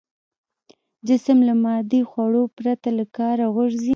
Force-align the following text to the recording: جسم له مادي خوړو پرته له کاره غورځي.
جسم 1.07 1.37
له 1.47 1.53
مادي 1.63 2.01
خوړو 2.09 2.43
پرته 2.57 2.89
له 2.97 3.05
کاره 3.17 3.45
غورځي. 3.55 3.89